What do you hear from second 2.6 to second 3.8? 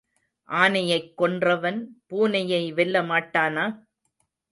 வெல்ல மாட்டானா?